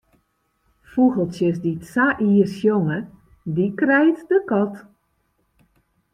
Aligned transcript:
Fûgeltsjes 0.89 1.57
dy't 1.63 1.83
sa 1.93 2.05
ier 2.29 2.47
sjonge, 2.55 2.99
dy 3.53 3.65
krijt 3.79 4.19
de 4.29 4.37
kat. 4.49 4.73